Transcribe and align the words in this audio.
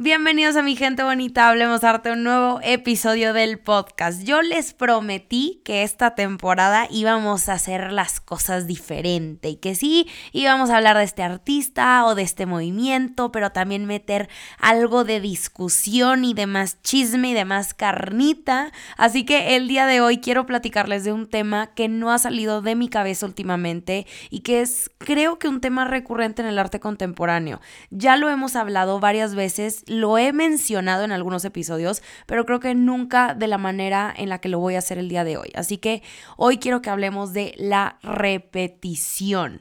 Bienvenidos 0.00 0.54
a 0.54 0.62
mi 0.62 0.76
gente 0.76 1.02
bonita, 1.02 1.48
hablemos 1.48 1.82
arte, 1.82 2.12
un 2.12 2.22
nuevo 2.22 2.60
episodio 2.62 3.32
del 3.32 3.58
podcast. 3.58 4.22
Yo 4.22 4.42
les 4.42 4.72
prometí 4.72 5.60
que 5.64 5.82
esta 5.82 6.14
temporada 6.14 6.86
íbamos 6.88 7.48
a 7.48 7.54
hacer 7.54 7.90
las 7.90 8.20
cosas 8.20 8.68
diferente 8.68 9.48
y 9.48 9.56
que 9.56 9.74
sí, 9.74 10.06
íbamos 10.30 10.70
a 10.70 10.76
hablar 10.76 10.98
de 10.98 11.02
este 11.02 11.24
artista 11.24 12.04
o 12.06 12.14
de 12.14 12.22
este 12.22 12.46
movimiento, 12.46 13.32
pero 13.32 13.50
también 13.50 13.86
meter 13.86 14.28
algo 14.60 15.02
de 15.02 15.20
discusión 15.20 16.24
y 16.24 16.32
de 16.32 16.46
más 16.46 16.80
chisme 16.82 17.30
y 17.30 17.34
de 17.34 17.44
más 17.44 17.74
carnita. 17.74 18.70
Así 18.96 19.24
que 19.24 19.56
el 19.56 19.66
día 19.66 19.86
de 19.86 20.00
hoy 20.00 20.18
quiero 20.18 20.46
platicarles 20.46 21.02
de 21.02 21.12
un 21.12 21.28
tema 21.28 21.74
que 21.74 21.88
no 21.88 22.12
ha 22.12 22.18
salido 22.18 22.62
de 22.62 22.76
mi 22.76 22.88
cabeza 22.88 23.26
últimamente 23.26 24.06
y 24.30 24.42
que 24.42 24.60
es 24.60 24.92
creo 24.98 25.40
que 25.40 25.48
un 25.48 25.60
tema 25.60 25.86
recurrente 25.86 26.40
en 26.40 26.46
el 26.46 26.60
arte 26.60 26.78
contemporáneo. 26.78 27.60
Ya 27.90 28.14
lo 28.14 28.28
hemos 28.28 28.54
hablado 28.54 29.00
varias 29.00 29.34
veces 29.34 29.82
lo 29.88 30.18
he 30.18 30.32
mencionado 30.32 31.04
en 31.04 31.12
algunos 31.12 31.44
episodios, 31.44 32.02
pero 32.26 32.46
creo 32.46 32.60
que 32.60 32.74
nunca 32.74 33.34
de 33.34 33.48
la 33.48 33.58
manera 33.58 34.14
en 34.16 34.28
la 34.28 34.40
que 34.40 34.48
lo 34.48 34.58
voy 34.58 34.74
a 34.74 34.78
hacer 34.78 34.98
el 34.98 35.08
día 35.08 35.24
de 35.24 35.36
hoy. 35.36 35.50
Así 35.54 35.78
que 35.78 36.02
hoy 36.36 36.58
quiero 36.58 36.82
que 36.82 36.90
hablemos 36.90 37.32
de 37.32 37.54
la 37.56 37.98
repetición. 38.02 39.60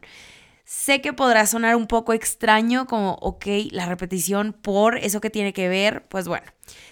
Sé 0.66 1.00
que 1.00 1.14
podrá 1.14 1.46
sonar 1.46 1.78
un 1.78 1.88
poco 1.88 2.12
extraño 2.12 2.88
como, 2.88 3.14
ok, 3.22 3.46
la 3.72 3.86
repetición 3.86 4.52
por 4.52 4.98
eso 4.98 5.22
que 5.22 5.30
tiene 5.30 5.54
que 5.54 5.70
ver, 5.70 6.06
pues 6.10 6.28
bueno, 6.28 6.46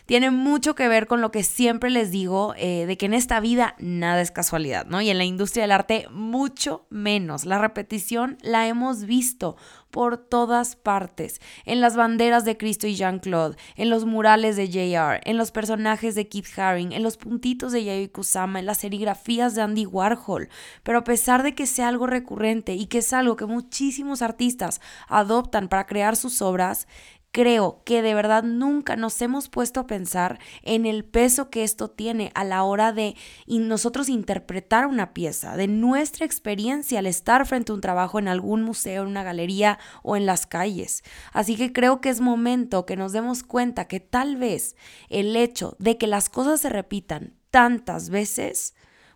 tiene 0.06 0.32
mucho 0.32 0.76
que 0.76 0.88
ver 0.88 1.08
con 1.08 1.22
lo 1.22 1.32
que 1.32 1.44
siempre 1.44 1.90
les 1.90 2.12
digo, 2.12 2.54
eh, 2.58 2.86
de 2.86 2.98
que 2.98 3.06
en 3.06 3.14
esta 3.14 3.40
vida 3.40 3.76
nada 3.80 4.22
es 4.22 4.32
casualidad, 4.32 4.86
¿no? 4.86 5.02
Y 5.02 5.10
en 5.10 5.18
la 5.18 5.26
industria 5.26 5.64
del 5.64 5.72
arte 5.72 6.08
mucho 6.12 6.86
menos. 6.90 7.46
La 7.46 7.60
repetición 7.60 8.38
la 8.42 8.68
hemos 8.68 9.06
visto 9.06 9.56
por 9.96 10.18
todas 10.18 10.76
partes, 10.76 11.40
en 11.64 11.80
las 11.80 11.96
banderas 11.96 12.44
de 12.44 12.58
Cristo 12.58 12.86
y 12.86 12.96
Jean-Claude, 12.96 13.56
en 13.78 13.90
los 13.90 14.04
murales 14.04 14.58
de 14.58 14.68
JR, 14.68 15.22
en 15.24 15.38
los 15.38 15.52
personajes 15.52 16.16
de 16.16 16.28
Keith 16.28 16.60
Haring, 16.60 16.92
en 16.92 17.02
los 17.02 17.16
puntitos 17.16 17.71
de 17.71 17.86
Yayoi 17.86 18.10
Kusama, 18.10 18.60
en 18.60 18.66
las 18.66 18.80
serigrafías 18.80 19.55
de 19.55 19.62
Andy 19.62 19.86
Warhol. 19.86 20.49
Pero 20.84 20.98
a 20.98 21.04
pesar 21.05 21.44
de 21.44 21.55
que 21.55 21.66
sea 21.66 21.88
algo 21.88 22.08
recurrente 22.08 22.74
y 22.74 22.88
que 22.88 22.98
es 22.98 23.14
algo 23.14 23.38
que 23.38 23.46
muchísimos 23.46 24.21
artistas 24.21 24.82
adoptan 25.08 25.70
para 25.70 25.86
crear 25.86 26.18
sus 26.18 26.42
obras, 26.42 26.90
creo 27.36 27.82
que 27.84 28.02
de 28.02 28.14
verdad 28.14 28.44
nunca 28.44 28.96
nos 28.96 29.22
hemos 29.22 29.50
puesto 29.50 29.82
a 29.82 29.88
pensar 29.88 30.40
en 30.62 30.86
el 30.86 31.04
peso 31.04 31.50
que 31.50 31.66
esto 31.66 31.90
tiene 31.90 32.32
a 32.34 32.46
la 32.46 32.64
hora 32.64 32.94
de 32.94 33.18
nosotros 33.46 34.08
interpretar 34.08 34.88
una 34.88 35.14
pieza, 35.14 35.58
de 35.58 35.68
nuestra 35.68 36.26
experiencia 36.26 37.00
al 37.00 37.08
estar 37.08 37.46
frente 37.46 37.74
a 37.74 37.76
un 37.76 37.82
trabajo 37.82 38.20
en 38.20 38.30
algún 38.30 38.64
museo, 38.64 39.02
en 39.02 39.10
una 39.10 39.24
galería 39.24 39.80
o 40.02 40.16
en 40.16 40.26
las 40.26 40.48
calles. 40.48 41.04
Así 41.34 41.58
que 41.58 41.74
creo 41.74 42.00
que 42.00 42.08
es 42.08 42.22
momento 42.22 42.86
que 42.86 42.96
nos 42.96 43.12
demos 43.12 43.44
cuenta 43.44 43.90
que 43.90 43.99
tal 43.99 44.38
vez 44.38 44.77
el 45.10 45.36
hecho 45.36 45.76
de 45.77 45.98
que 45.98 46.08
las 46.08 46.30
cosas 46.30 46.62
se 46.62 46.70
repitan 46.70 47.34
tantas 47.52 48.10
veces 48.10 48.76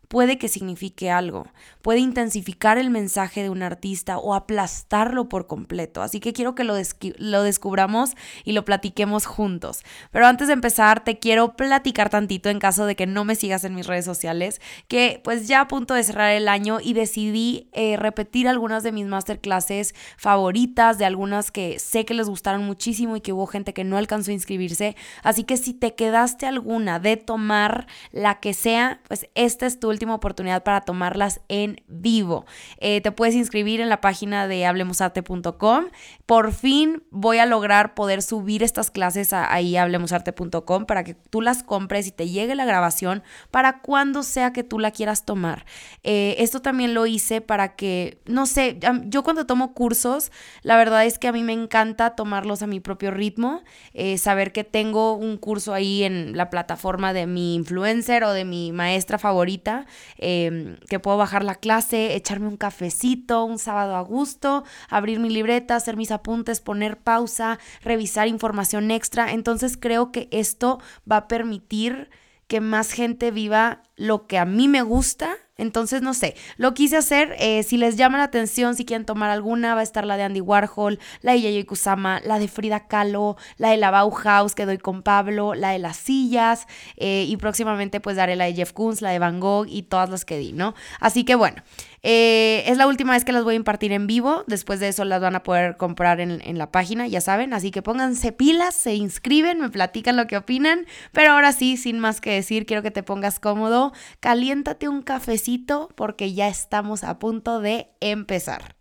puede 0.10 0.40
que 0.40 0.48
signifique 0.48 1.12
algo, 1.12 1.46
puede 1.84 2.00
intensificar 2.00 2.80
el 2.80 2.90
mensaje 2.90 3.44
de 3.44 3.52
un 3.52 3.62
artista 3.62 4.18
o 4.18 4.34
aplastarlo 4.34 5.30
por 5.30 5.46
completo. 5.46 6.02
Así 6.02 6.20
que 6.20 6.34
quiero 6.34 6.56
que 6.56 6.64
lo, 6.64 6.74
descubramos 6.74 8.16
y 8.44 8.54
lo 8.54 8.66
platiquemos 8.66 9.28
juntos. 9.28 9.84
Pero 10.12 10.26
antes 10.26 10.48
de 10.48 10.54
empezar, 10.54 11.04
te 11.04 11.20
quiero 11.20 11.56
platicar 11.56 12.10
tantito 12.10 12.50
en 12.50 12.58
caso 12.58 12.88
de 12.88 12.96
que 12.96 13.06
no 13.06 13.24
me 13.24 13.36
sigas 13.36 13.64
en 13.64 13.76
mis 13.76 13.86
redes 13.86 14.04
sociales, 14.04 14.62
que 14.88 15.22
pues 15.24 15.48
ya 15.48 15.62
a 15.62 15.68
punto 15.68 15.94
de 15.94 16.04
cerrar 16.04 16.32
el 16.32 16.48
año 16.48 16.80
y 16.82 16.94
decidí 16.94 17.70
eh, 17.74 17.96
repetir 17.96 18.48
algunas 18.48 18.82
de 18.82 18.92
mis 18.92 19.06
masterclasses 19.06 19.94
favoritas, 20.18 20.98
de 20.98 21.06
algunas 21.06 21.52
que 21.52 21.78
sé 21.78 22.06
que 22.06 22.16
les 22.16 22.28
gustaron 22.28 22.66
muchísimo 22.66 23.16
y 23.16 23.22
que 23.22 23.32
hubo 23.32 23.46
gente 23.46 23.76
que 23.76 23.84
no 23.84 23.96
alcanzó 23.96 24.32
a 24.32 24.34
inscribirse. 24.34 24.96
Así 25.22 25.44
que 25.44 25.56
si 25.56 25.76
te 25.76 25.94
quedaste 25.94 26.48
alguna 26.48 27.00
de 27.00 27.16
tomar 27.16 27.86
la 28.12 28.40
que 28.40 28.56
sea, 28.56 29.02
pues 29.08 29.30
esta 29.36 29.68
es 29.68 29.80
tu 29.80 29.99
última 30.00 30.16
oportunidad 30.16 30.64
para 30.64 30.80
tomarlas 30.80 31.42
en 31.50 31.82
vivo. 31.88 32.46
Eh, 32.78 33.02
te 33.02 33.12
puedes 33.12 33.36
inscribir 33.36 33.82
en 33.82 33.90
la 33.90 34.00
página 34.00 34.48
de 34.48 34.66
hablemosarte.com. 34.66 35.86
Por 36.26 36.54
fin 36.54 37.04
voy 37.12 37.40
a 37.40 37.46
lograr 37.46 37.96
poder 37.96 38.22
subir 38.22 38.64
estas 38.64 38.92
clases 38.92 39.34
a, 39.34 39.52
ahí 39.54 39.76
hablemosarte.com 39.76 40.86
para 40.86 41.04
que 41.04 41.16
tú 41.16 41.42
las 41.42 41.64
compres 41.64 42.08
y 42.08 42.12
te 42.12 42.30
llegue 42.30 42.56
la 42.56 42.64
grabación 42.64 43.24
para 43.52 43.82
cuando 43.82 44.24
sea 44.24 44.54
que 44.54 44.64
tú 44.64 44.80
la 44.80 44.92
quieras 44.92 45.26
tomar. 45.26 45.66
Eh, 46.04 46.36
esto 46.40 46.62
también 46.62 46.94
lo 46.94 47.06
hice 47.06 47.42
para 47.42 47.76
que, 47.76 48.22
no 48.26 48.46
sé, 48.46 48.80
yo 49.08 49.24
cuando 49.24 49.46
tomo 49.46 49.74
cursos, 49.74 50.32
la 50.62 50.78
verdad 50.78 51.06
es 51.06 51.20
que 51.20 51.28
a 51.28 51.34
mí 51.34 51.44
me 51.44 51.52
encanta 51.52 52.16
tomarlos 52.16 52.62
a 52.62 52.68
mi 52.68 52.80
propio 52.80 53.12
ritmo, 53.12 53.64
eh, 53.94 54.18
saber 54.18 54.54
que 54.54 54.64
tengo 54.64 55.16
un 55.16 55.36
curso 55.36 55.74
ahí 55.74 56.04
en 56.04 56.38
la 56.38 56.50
plataforma 56.50 57.12
de 57.12 57.28
mi 57.28 57.56
influencer 57.56 58.24
o 58.24 58.32
de 58.32 58.46
mi 58.46 58.72
maestra 58.72 59.18
favorita 59.18 59.88
Em, 60.18 60.78
que 60.90 61.00
puedo 61.00 61.18
bajar 61.18 61.44
la 61.44 61.56
clase, 61.56 62.16
echarme 62.16 62.48
un 62.48 62.58
cafecito, 62.58 63.44
un 63.46 63.60
sábado 63.60 63.96
a 63.96 64.02
gusto, 64.02 64.64
abrir 64.90 65.20
mi 65.20 65.30
libreta, 65.30 65.76
hacer 65.76 65.98
mis 65.98 66.12
apuntes, 66.12 66.62
poner 66.62 66.98
pausa, 66.98 67.60
revisar 67.82 68.28
información 68.28 68.92
extra. 68.92 69.32
Entonces 69.32 69.78
creo 69.78 70.12
que 70.12 70.28
esto 70.32 70.80
va 71.10 71.18
a 71.18 71.28
permitir 71.28 72.10
que 72.48 72.62
más 72.62 72.92
gente 72.92 73.32
viva 73.32 73.84
lo 73.96 74.26
que 74.26 74.38
a 74.40 74.46
mí 74.46 74.68
me 74.68 74.82
gusta 74.82 75.38
entonces, 75.60 76.02
no 76.02 76.14
sé, 76.14 76.36
lo 76.58 76.74
quise 76.74 76.98
hacer. 76.98 77.36
Eh, 77.38 77.64
si 77.64 77.78
les 77.78 77.98
llama 77.98 78.18
la 78.18 78.24
atención, 78.24 78.76
si 78.76 78.86
quieren 78.86 79.06
tomar 79.06 79.30
alguna, 79.30 79.76
va 79.76 79.82
a 79.82 79.84
estar 79.84 80.06
la 80.06 80.18
de 80.18 80.24
Andy 80.24 80.42
Warhol, 80.42 81.00
la 81.22 81.34
de 81.34 81.42
Yayoi 81.42 81.66
Kusama, 81.66 82.22
la 82.24 82.40
de 82.40 82.48
Frida 82.48 82.88
Kahlo, 82.88 83.36
la 83.58 83.72
de 83.72 83.78
la 83.78 83.92
Bauhaus 83.92 84.56
que 84.56 84.66
doy 84.66 84.78
con 84.78 85.04
Pablo, 85.04 85.54
la 85.54 85.72
de 85.72 85.80
las 85.80 85.98
sillas 85.98 86.66
eh, 86.96 87.26
y 87.28 87.36
próximamente 87.38 88.00
pues 88.00 88.16
daré 88.16 88.36
la 88.36 88.46
de 88.46 88.54
Jeff 88.54 88.72
Koons, 88.72 89.02
la 89.02 89.12
de 89.12 89.20
Van 89.20 89.40
Gogh 89.40 89.68
y 89.68 89.84
todas 89.84 90.10
las 90.10 90.26
que 90.26 90.38
di, 90.38 90.54
¿no? 90.54 90.76
Así 91.00 91.26
que 91.26 91.36
bueno, 91.36 91.62
eh, 92.02 92.64
es 92.68 92.78
la 92.78 92.88
última 92.88 93.14
vez 93.14 93.26
que 93.26 93.32
las 93.32 93.44
voy 93.44 93.54
a 93.54 93.58
impartir 93.58 93.92
en 93.92 94.08
vivo. 94.08 94.44
Después 94.48 94.80
de 94.80 94.88
eso 94.88 95.06
las 95.06 95.22
van 95.22 95.36
a 95.36 95.44
poder 95.44 95.78
comprar 95.78 96.20
en, 96.20 96.42
en, 96.44 96.58
la 96.58 96.72
página, 96.72 97.08
ya 97.08 97.22
saben. 97.22 97.54
Así 97.54 97.72
que 97.72 97.82
pónganse 97.82 98.32
pilas, 98.32 98.76
se 98.76 98.96
inscriben, 98.96 99.60
me 99.60 99.70
platican 99.70 100.16
lo 100.16 100.28
que 100.28 100.38
opinan. 100.38 100.86
Pero 101.12 101.34
ahora 101.34 101.52
sí, 101.52 101.78
sin 101.78 102.00
más 102.00 102.22
que 102.22 102.32
decir, 102.32 102.66
quiero 102.66 102.84
que 102.84 102.92
te 102.92 103.04
pongas 103.04 103.40
cómodo. 103.40 103.94
Caliéntate 104.20 104.88
un 104.88 105.02
cafecito 105.02 105.90
porque 105.96 106.34
ya 106.34 106.48
estamos 106.48 107.04
a 107.04 107.20
punto 107.20 107.60
de 107.60 107.90
empezar. 108.00 108.76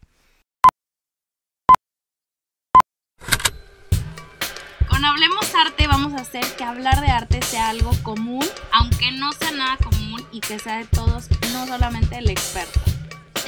Con 4.88 5.04
Hablemos 5.04 5.54
Arte 5.54 5.86
vamos 5.86 6.14
a 6.14 6.22
hacer 6.22 6.44
que 6.56 6.64
hablar 6.64 7.00
de 7.00 7.08
arte 7.08 7.42
sea 7.42 7.68
algo 7.68 7.90
común, 8.02 8.44
aunque 8.72 9.12
no 9.12 9.32
sea 9.32 9.52
nada 9.52 9.76
común 9.76 10.26
y 10.32 10.40
que 10.40 10.58
sea 10.58 10.78
de 10.78 10.86
todos, 10.86 11.28
no 11.52 11.66
solamente 11.66 12.18
el 12.18 12.30
experto 12.30 12.97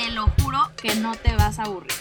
te 0.01 0.11
lo 0.13 0.27
juro 0.41 0.59
que 0.81 0.95
no 0.97 1.15
te 1.15 1.35
vas 1.37 1.59
a 1.59 1.65
aburrir. 1.65 1.93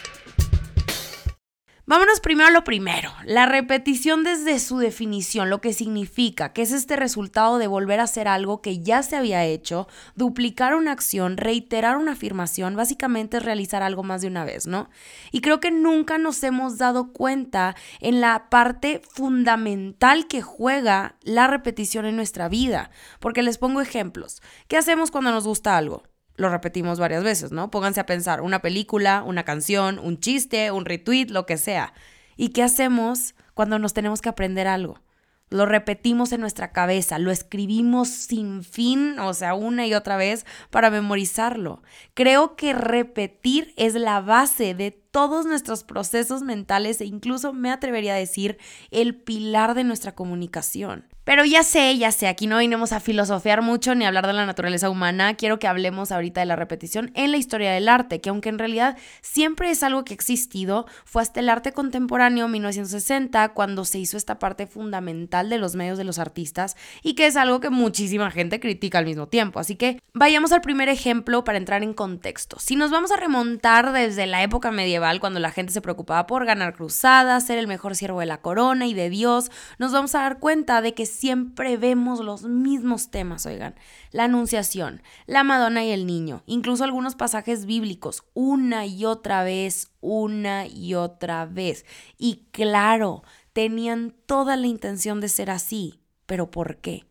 Vámonos 1.86 2.20
primero 2.20 2.50
a 2.50 2.52
lo 2.52 2.64
primero, 2.64 3.12
la 3.26 3.48
repetición 3.48 4.24
desde 4.24 4.60
su 4.60 4.78
definición, 4.78 5.50
lo 5.50 5.60
que 5.60 5.74
significa, 5.74 6.54
que 6.54 6.62
es 6.62 6.72
este 6.72 6.96
resultado 6.96 7.58
de 7.58 7.66
volver 7.66 8.00
a 8.00 8.04
hacer 8.04 8.28
algo 8.28 8.62
que 8.62 8.84
ya 8.84 9.02
se 9.02 9.16
había 9.16 9.44
hecho, 9.44 9.88
duplicar 10.14 10.76
una 10.76 10.92
acción, 10.92 11.36
reiterar 11.36 11.98
una 11.98 12.12
afirmación, 12.12 12.76
básicamente 12.76 13.38
es 13.38 13.44
realizar 13.44 13.82
algo 13.82 14.04
más 14.04 14.22
de 14.22 14.28
una 14.28 14.46
vez, 14.46 14.68
¿no? 14.68 14.92
Y 15.32 15.42
creo 15.42 15.60
que 15.60 15.72
nunca 15.72 16.20
nos 16.20 16.44
hemos 16.44 16.78
dado 16.78 17.12
cuenta 17.12 17.76
en 18.02 18.22
la 18.22 18.52
parte 18.52 19.02
fundamental 19.10 20.28
que 20.28 20.44
juega 20.44 21.16
la 21.24 21.48
repetición 21.48 22.06
en 22.06 22.16
nuestra 22.16 22.50
vida, 22.50 22.92
porque 23.20 23.42
les 23.42 23.58
pongo 23.58 23.82
ejemplos. 23.82 24.44
¿Qué 24.68 24.78
hacemos 24.78 25.10
cuando 25.10 25.32
nos 25.32 25.48
gusta 25.48 25.76
algo? 25.76 26.04
Lo 26.40 26.50
repetimos 26.50 27.00
varias 27.00 27.24
veces, 27.24 27.52
¿no? 27.52 27.70
Pónganse 27.70 28.00
a 28.00 28.06
pensar, 28.06 28.42
una 28.42 28.62
película, 28.62 29.24
una 29.26 29.44
canción, 29.44 30.00
un 30.00 30.20
chiste, 30.20 30.72
un 30.72 30.86
retweet, 30.86 31.28
lo 31.28 31.46
que 31.46 31.58
sea. 31.58 31.94
¿Y 32.38 32.50
qué 32.50 32.64
hacemos 32.64 33.36
cuando 33.54 33.78
nos 33.78 33.94
tenemos 33.94 34.22
que 34.22 34.30
aprender 34.30 34.66
algo? 34.66 35.02
Lo 35.50 35.66
repetimos 35.66 36.32
en 36.32 36.40
nuestra 36.40 36.72
cabeza, 36.72 37.20
lo 37.20 37.32
escribimos 37.32 38.08
sin 38.08 38.64
fin, 38.64 39.20
o 39.20 39.34
sea, 39.34 39.54
una 39.54 39.86
y 39.86 39.94
otra 39.94 40.16
vez 40.16 40.46
para 40.70 40.90
memorizarlo. 40.90 41.82
Creo 42.14 42.56
que 42.56 42.72
repetir 42.72 43.74
es 43.76 43.96
la 43.96 44.22
base 44.22 44.76
de 44.76 44.92
todos 45.12 45.46
nuestros 45.46 45.84
procesos 45.84 46.44
mentales 46.44 47.02
e 47.02 47.06
incluso 47.06 47.54
me 47.54 47.72
atrevería 47.72 48.14
a 48.14 48.18
decir 48.18 48.58
el 48.92 49.16
pilar 49.16 49.74
de 49.74 49.84
nuestra 49.84 50.14
comunicación. 50.14 51.06
Pero 51.30 51.46
ya 51.46 51.62
sé, 51.62 51.96
ya 51.96 52.12
sé, 52.12 52.28
aquí 52.28 52.48
no 52.48 52.58
vinimos 52.58 52.92
a 52.92 53.00
filosofear 53.00 53.62
mucho 53.62 53.94
ni 53.94 54.04
a 54.04 54.08
hablar 54.08 54.26
de 54.26 54.34
la 54.34 54.48
naturaleza 54.48 54.90
humana, 54.90 55.36
quiero 55.36 55.60
que 55.60 55.68
hablemos 55.68 56.12
ahorita 56.12 56.40
de 56.40 56.48
la 56.48 56.56
repetición 56.56 57.12
en 57.14 57.30
la 57.30 57.38
historia 57.38 57.72
del 57.72 57.88
arte, 57.88 58.20
que 58.20 58.30
aunque 58.30 58.50
en 58.50 58.58
realidad 58.58 58.98
siempre 59.22 59.70
es 59.70 59.84
algo 59.84 60.04
que 60.04 60.14
ha 60.14 60.16
existido, 60.16 60.88
fue 61.06 61.22
hasta 61.22 61.40
el 61.40 61.50
arte 61.50 61.72
contemporáneo 61.72 62.48
1960 62.48 63.50
cuando 63.50 63.86
se 63.86 64.00
hizo 64.00 64.18
esta 64.18 64.40
parte 64.40 64.66
fundamental 64.66 65.50
de 65.50 65.60
los 65.60 65.76
medios 65.76 66.00
de 66.00 66.04
los 66.04 66.18
artistas 66.18 66.76
y 67.04 67.14
que 67.14 67.28
es 67.28 67.36
algo 67.36 67.60
que 67.60 67.70
muchísima 67.70 68.32
gente 68.32 68.60
critica 68.60 68.98
al 68.98 69.06
mismo 69.06 69.28
tiempo. 69.28 69.60
Así 69.60 69.76
que 69.76 70.00
vayamos 70.16 70.52
al 70.52 70.62
primer 70.62 70.90
ejemplo 70.90 71.44
para 71.44 71.60
entrar 71.60 71.84
en 71.84 71.94
contexto. 71.94 72.58
Si 72.60 72.76
nos 72.76 72.90
vamos 72.90 73.12
a 73.12 73.18
remontar 73.18 73.92
desde 73.94 74.26
la 74.26 74.42
época 74.42 74.72
medieval, 74.72 74.99
cuando 75.20 75.40
la 75.40 75.52
gente 75.52 75.74
se 75.74 75.82
preocupaba 75.82 76.28
por 76.28 76.46
ganar 76.46 76.74
cruzadas, 76.74 77.46
ser 77.46 77.58
el 77.58 77.68
mejor 77.68 77.96
siervo 77.96 78.20
de 78.20 78.26
la 78.26 78.42
corona 78.42 78.86
y 78.88 78.94
de 78.94 79.10
Dios, 79.10 79.52
nos 79.78 79.92
vamos 79.92 80.16
a 80.16 80.20
dar 80.20 80.40
cuenta 80.40 80.82
de 80.82 80.94
que 80.94 81.06
siempre 81.06 81.78
vemos 81.78 82.20
los 82.20 82.44
mismos 82.44 83.10
temas, 83.10 83.46
oigan. 83.46 83.76
La 84.12 84.26
anunciación, 84.26 85.02
la 85.26 85.44
Madonna 85.44 85.84
y 85.84 85.92
el 85.92 86.06
niño, 86.06 86.44
incluso 86.46 86.84
algunos 86.84 87.16
pasajes 87.16 87.66
bíblicos, 87.66 88.24
una 88.34 88.86
y 88.86 89.06
otra 89.06 89.44
vez, 89.44 89.92
una 90.02 90.68
y 90.68 90.96
otra 90.96 91.46
vez. 91.46 91.86
Y 92.18 92.48
claro, 92.52 93.24
tenían 93.54 94.14
toda 94.26 94.56
la 94.56 94.68
intención 94.68 95.20
de 95.22 95.30
ser 95.30 95.50
así, 95.50 96.00
pero 96.26 96.52
¿por 96.52 96.78
qué? 96.78 97.09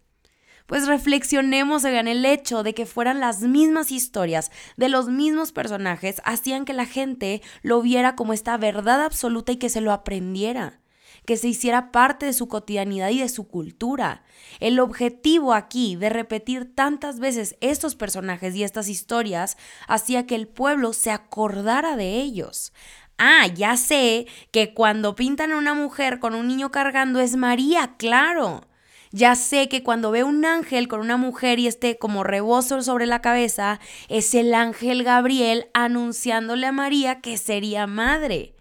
Pues 0.68 0.86
reflexionemos 0.86 1.84
en 1.84 2.06
el 2.06 2.24
hecho 2.26 2.62
de 2.62 2.74
que 2.74 2.86
fueran 2.86 3.20
las 3.20 3.40
mismas 3.40 3.90
historias 3.90 4.52
de 4.76 4.90
los 4.90 5.08
mismos 5.08 5.50
personajes 5.50 6.20
hacían 6.24 6.66
que 6.66 6.74
la 6.74 6.84
gente 6.84 7.42
lo 7.62 7.80
viera 7.80 8.14
como 8.14 8.34
esta 8.34 8.56
verdad 8.58 9.02
absoluta 9.02 9.50
y 9.50 9.56
que 9.56 9.70
se 9.70 9.80
lo 9.80 9.92
aprendiera 9.92 10.80
que 11.24 11.36
se 11.36 11.48
hiciera 11.48 11.92
parte 11.92 12.24
de 12.24 12.32
su 12.32 12.48
cotidianidad 12.48 13.10
y 13.10 13.20
de 13.20 13.28
su 13.28 13.48
cultura. 13.48 14.22
El 14.60 14.80
objetivo 14.80 15.52
aquí 15.52 15.94
de 15.94 16.08
repetir 16.08 16.74
tantas 16.74 17.18
veces 17.18 17.56
estos 17.60 17.96
personajes 17.96 18.54
y 18.54 18.64
estas 18.64 18.88
historias 18.88 19.58
hacía 19.88 20.26
que 20.26 20.34
el 20.34 20.48
pueblo 20.48 20.94
se 20.94 21.10
acordara 21.10 21.96
de 21.96 22.14
ellos. 22.14 22.72
Ah, 23.18 23.46
ya 23.46 23.76
sé 23.76 24.26
que 24.52 24.72
cuando 24.72 25.16
pintan 25.16 25.52
a 25.52 25.58
una 25.58 25.74
mujer 25.74 26.18
con 26.18 26.34
un 26.34 26.48
niño 26.48 26.70
cargando 26.70 27.20
es 27.20 27.36
María, 27.36 27.96
claro. 27.98 28.67
Ya 29.10 29.34
sé 29.34 29.68
que 29.68 29.82
cuando 29.82 30.10
veo 30.10 30.26
un 30.26 30.44
ángel 30.44 30.86
con 30.88 31.00
una 31.00 31.16
mujer 31.16 31.58
y 31.58 31.66
esté 31.66 31.96
como 31.98 32.24
rebozo 32.24 32.82
sobre 32.82 33.06
la 33.06 33.22
cabeza, 33.22 33.80
es 34.08 34.34
el 34.34 34.52
ángel 34.52 35.02
Gabriel 35.02 35.68
anunciándole 35.72 36.66
a 36.66 36.72
María 36.72 37.20
que 37.20 37.38
sería 37.38 37.86
madre. 37.86 38.54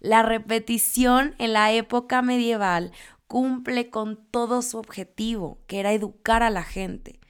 La 0.00 0.22
repetición 0.22 1.34
en 1.38 1.52
la 1.52 1.72
época 1.72 2.22
medieval 2.22 2.92
cumple 3.26 3.90
con 3.90 4.18
todo 4.30 4.62
su 4.62 4.78
objetivo, 4.78 5.58
que 5.66 5.80
era 5.80 5.92
educar 5.92 6.42
a 6.42 6.50
la 6.50 6.62
gente. 6.62 7.20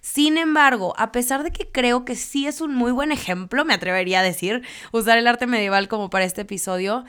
Sin 0.00 0.38
embargo, 0.38 0.94
a 0.96 1.12
pesar 1.12 1.42
de 1.42 1.50
que 1.50 1.70
creo 1.70 2.04
que 2.04 2.16
sí 2.16 2.46
es 2.46 2.60
un 2.60 2.74
muy 2.74 2.92
buen 2.92 3.12
ejemplo, 3.12 3.64
me 3.64 3.74
atrevería 3.74 4.20
a 4.20 4.22
decir, 4.22 4.62
usar 4.92 5.18
el 5.18 5.26
arte 5.26 5.46
medieval 5.46 5.88
como 5.88 6.10
para 6.10 6.24
este 6.24 6.42
episodio, 6.42 7.04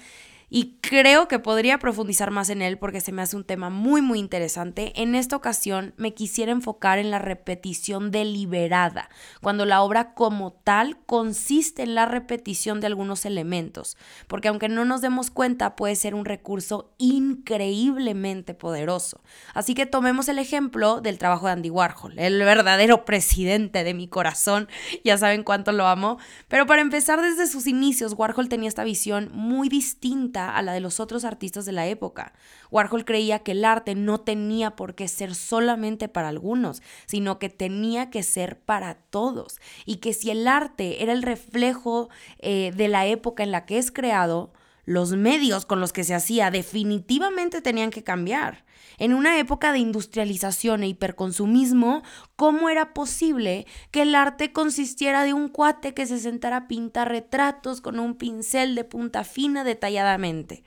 y 0.49 0.77
creo 0.81 1.27
que 1.27 1.39
podría 1.39 1.77
profundizar 1.77 2.31
más 2.31 2.49
en 2.49 2.61
él 2.61 2.77
porque 2.77 3.01
se 3.01 3.11
me 3.11 3.21
hace 3.21 3.35
un 3.35 3.43
tema 3.43 3.69
muy 3.69 4.01
muy 4.01 4.19
interesante. 4.19 4.93
En 4.95 5.15
esta 5.15 5.35
ocasión 5.35 5.93
me 5.97 6.13
quisiera 6.13 6.51
enfocar 6.51 6.97
en 6.97 7.11
la 7.11 7.19
repetición 7.19 8.11
deliberada, 8.11 9.09
cuando 9.41 9.65
la 9.65 9.81
obra 9.81 10.13
como 10.13 10.53
tal 10.53 10.97
consiste 11.05 11.83
en 11.83 11.95
la 11.95 12.05
repetición 12.05 12.79
de 12.79 12.87
algunos 12.87 13.25
elementos, 13.25 13.97
porque 14.27 14.47
aunque 14.47 14.69
no 14.69 14.85
nos 14.85 15.01
demos 15.01 15.29
cuenta 15.29 15.75
puede 15.75 15.95
ser 15.95 16.15
un 16.15 16.25
recurso 16.25 16.91
increíblemente 16.97 18.53
poderoso. 18.53 19.21
Así 19.53 19.75
que 19.75 19.85
tomemos 19.85 20.27
el 20.29 20.39
ejemplo 20.39 21.01
del 21.01 21.17
trabajo 21.17 21.45
de 21.45 21.53
Andy 21.53 21.69
Warhol, 21.69 22.17
el 22.17 22.39
verdadero 22.39 23.05
presidente 23.05 23.83
de 23.83 23.93
mi 23.93 24.07
corazón, 24.07 24.67
ya 25.03 25.17
saben 25.17 25.43
cuánto 25.43 25.71
lo 25.71 25.87
amo, 25.87 26.17
pero 26.47 26.65
para 26.65 26.81
empezar 26.81 27.21
desde 27.21 27.47
sus 27.47 27.67
inicios 27.67 28.13
Warhol 28.17 28.49
tenía 28.49 28.69
esta 28.69 28.83
visión 28.83 29.29
muy 29.33 29.69
distinta 29.69 30.38
a 30.47 30.61
la 30.61 30.73
de 30.73 30.79
los 30.79 30.99
otros 30.99 31.25
artistas 31.25 31.65
de 31.65 31.71
la 31.71 31.87
época. 31.87 32.33
Warhol 32.71 33.05
creía 33.05 33.39
que 33.39 33.51
el 33.51 33.65
arte 33.65 33.95
no 33.95 34.21
tenía 34.21 34.75
por 34.75 34.95
qué 34.95 35.07
ser 35.07 35.35
solamente 35.35 36.07
para 36.07 36.29
algunos, 36.29 36.81
sino 37.05 37.39
que 37.39 37.49
tenía 37.49 38.09
que 38.09 38.23
ser 38.23 38.59
para 38.59 38.95
todos. 38.95 39.59
Y 39.85 39.97
que 39.97 40.13
si 40.13 40.29
el 40.29 40.47
arte 40.47 41.03
era 41.03 41.13
el 41.13 41.23
reflejo 41.23 42.09
eh, 42.39 42.71
de 42.75 42.87
la 42.87 43.05
época 43.05 43.43
en 43.43 43.51
la 43.51 43.65
que 43.65 43.77
es 43.77 43.91
creado, 43.91 44.51
los 44.89 45.11
medios 45.11 45.67
con 45.67 45.79
los 45.79 45.93
que 45.93 46.03
se 46.03 46.15
hacía 46.15 46.49
definitivamente 46.49 47.61
tenían 47.61 47.91
que 47.91 48.03
cambiar. 48.03 48.65
En 48.97 49.13
una 49.13 49.37
época 49.37 49.71
de 49.71 49.77
industrialización 49.77 50.81
e 50.81 50.87
hiperconsumismo, 50.87 52.01
¿cómo 52.35 52.69
era 52.69 52.91
posible 52.95 53.67
que 53.91 54.01
el 54.01 54.15
arte 54.15 54.51
consistiera 54.51 55.23
de 55.23 55.33
un 55.33 55.47
cuate 55.47 55.93
que 55.93 56.07
se 56.07 56.17
sentara 56.17 56.57
a 56.57 56.67
pintar 56.67 57.09
retratos 57.09 57.81
con 57.81 57.99
un 57.99 58.15
pincel 58.15 58.73
de 58.73 58.83
punta 58.83 59.23
fina 59.23 59.63
detalladamente? 59.63 60.63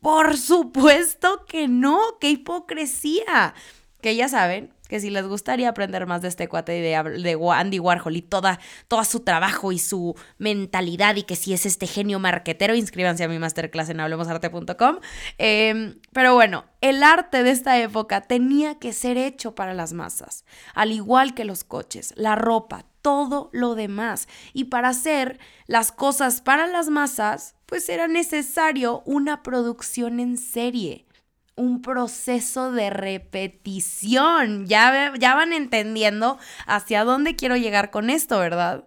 Por 0.00 0.38
supuesto 0.38 1.44
que 1.46 1.68
no, 1.68 2.00
qué 2.22 2.30
hipocresía. 2.30 3.52
Que 4.00 4.16
ya 4.16 4.30
saben, 4.30 4.72
que 4.92 5.00
si 5.00 5.08
les 5.08 5.26
gustaría 5.26 5.70
aprender 5.70 6.06
más 6.06 6.20
de 6.20 6.28
este 6.28 6.48
cuate 6.48 6.72
de, 6.72 6.94
Andy 6.94 7.78
Warhol 7.78 8.14
y 8.14 8.20
toda, 8.20 8.60
todo 8.88 9.02
su 9.04 9.20
trabajo 9.20 9.72
y 9.72 9.78
su 9.78 10.14
mentalidad 10.36 11.16
y 11.16 11.22
que 11.22 11.34
si 11.34 11.54
es 11.54 11.64
este 11.64 11.86
genio 11.86 12.18
marquetero, 12.18 12.74
inscríbanse 12.74 13.24
a 13.24 13.28
mi 13.28 13.38
masterclass 13.38 13.88
en 13.88 14.00
hablemosarte.com. 14.00 14.98
Em, 15.38 15.98
pero 16.12 16.34
bueno, 16.34 16.66
el 16.82 17.02
arte 17.02 17.42
de 17.42 17.52
esta 17.52 17.78
época 17.78 18.20
tenía 18.20 18.78
que 18.78 18.92
ser 18.92 19.16
hecho 19.16 19.54
para 19.54 19.72
las 19.72 19.94
masas, 19.94 20.44
al 20.74 20.92
igual 20.92 21.32
que 21.32 21.46
los 21.46 21.64
coches, 21.64 22.12
la 22.18 22.34
ropa, 22.34 22.84
todo 23.00 23.48
lo 23.54 23.74
demás. 23.74 24.28
Y 24.52 24.64
para 24.64 24.90
hacer 24.90 25.40
las 25.66 25.90
cosas 25.90 26.42
para 26.42 26.66
las 26.66 26.90
masas, 26.90 27.54
pues 27.64 27.88
era 27.88 28.08
necesario 28.08 29.02
una 29.06 29.42
producción 29.42 30.20
en 30.20 30.36
serie 30.36 31.06
un 31.54 31.82
proceso 31.82 32.72
de 32.72 32.90
repetición. 32.90 34.66
Ya, 34.66 35.12
ya 35.18 35.34
van 35.34 35.52
entendiendo 35.52 36.38
hacia 36.66 37.04
dónde 37.04 37.36
quiero 37.36 37.56
llegar 37.56 37.90
con 37.90 38.10
esto, 38.10 38.38
¿verdad? 38.38 38.84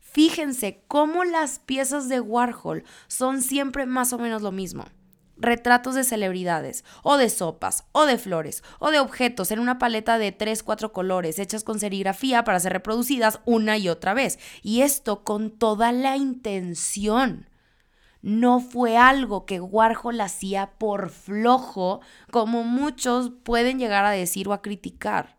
Fíjense 0.00 0.84
cómo 0.86 1.24
las 1.24 1.58
piezas 1.58 2.08
de 2.08 2.20
Warhol 2.20 2.84
son 3.08 3.42
siempre 3.42 3.84
más 3.84 4.12
o 4.12 4.18
menos 4.18 4.42
lo 4.42 4.52
mismo. 4.52 4.84
Retratos 5.36 5.96
de 5.96 6.04
celebridades, 6.04 6.84
o 7.02 7.16
de 7.16 7.28
sopas, 7.28 7.86
o 7.90 8.06
de 8.06 8.18
flores, 8.18 8.62
o 8.78 8.92
de 8.92 9.00
objetos 9.00 9.50
en 9.50 9.58
una 9.58 9.80
paleta 9.80 10.16
de 10.16 10.30
3, 10.30 10.62
4 10.62 10.92
colores 10.92 11.40
hechas 11.40 11.64
con 11.64 11.80
serigrafía 11.80 12.44
para 12.44 12.60
ser 12.60 12.72
reproducidas 12.72 13.40
una 13.44 13.76
y 13.76 13.88
otra 13.88 14.14
vez. 14.14 14.38
Y 14.62 14.82
esto 14.82 15.24
con 15.24 15.50
toda 15.50 15.90
la 15.90 16.16
intención 16.16 17.48
no 18.24 18.58
fue 18.58 18.96
algo 18.96 19.44
que 19.44 19.60
Warhol 19.60 20.18
hacía 20.22 20.72
por 20.78 21.10
flojo, 21.10 22.00
como 22.30 22.64
muchos 22.64 23.30
pueden 23.42 23.78
llegar 23.78 24.06
a 24.06 24.12
decir 24.12 24.48
o 24.48 24.54
a 24.54 24.62
criticar. 24.62 25.36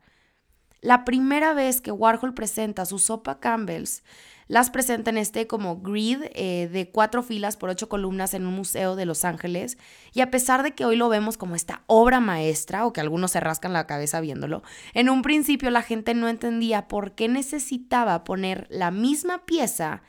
La 0.81 1.03
primera 1.03 1.55
vez 1.55 1.81
que 1.81 1.91
Warhol 1.91 2.35
presenta 2.35 2.85
su 2.85 2.99
sopa 2.99 3.39
Campbell's, 3.39 4.03
las 4.47 4.69
presenta 4.69 5.09
en 5.09 5.17
este 5.17 5.47
como 5.47 5.77
grid 5.81 6.25
eh, 6.35 6.69
de 6.71 6.91
cuatro 6.91 7.23
filas 7.23 7.57
por 7.57 7.71
ocho 7.71 7.89
columnas 7.89 8.35
en 8.35 8.45
un 8.45 8.53
museo 8.53 8.95
de 8.95 9.07
Los 9.07 9.25
Ángeles. 9.25 9.79
Y 10.13 10.21
a 10.21 10.29
pesar 10.29 10.61
de 10.61 10.75
que 10.75 10.85
hoy 10.85 10.95
lo 10.95 11.09
vemos 11.09 11.37
como 11.37 11.55
esta 11.55 11.81
obra 11.87 12.19
maestra, 12.19 12.85
o 12.85 12.93
que 12.93 13.01
algunos 13.01 13.31
se 13.31 13.39
rascan 13.39 13.73
la 13.73 13.87
cabeza 13.87 14.21
viéndolo, 14.21 14.61
en 14.93 15.09
un 15.09 15.23
principio 15.23 15.71
la 15.71 15.81
gente 15.81 16.13
no 16.13 16.27
entendía 16.27 16.87
por 16.87 17.15
qué 17.15 17.29
necesitaba 17.29 18.23
poner 18.23 18.67
la 18.69 18.91
misma 18.91 19.43
pieza 19.47 20.03